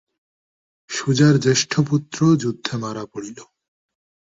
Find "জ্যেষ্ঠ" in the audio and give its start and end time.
1.43-1.71